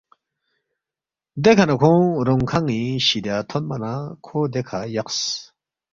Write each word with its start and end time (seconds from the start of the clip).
دیکھہ 1.43 1.65
نہ 1.69 1.75
کھونگ 1.81 2.05
رونگ 2.25 2.45
کھن٘ی 2.49 2.81
شِدیا 3.07 3.37
تھونما 3.49 3.77
نہ 3.83 3.93
کھو 4.25 4.37
دیکھہ 4.53 4.79
یقس 4.95 5.19